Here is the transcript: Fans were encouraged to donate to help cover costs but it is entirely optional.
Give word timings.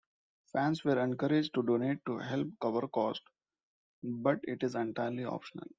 Fans 0.51 0.83
were 0.83 0.97
encouraged 0.99 1.53
to 1.53 1.61
donate 1.61 2.03
to 2.07 2.17
help 2.17 2.47
cover 2.59 2.87
costs 2.87 3.21
but 4.01 4.39
it 4.45 4.63
is 4.63 4.73
entirely 4.73 5.25
optional. 5.25 5.67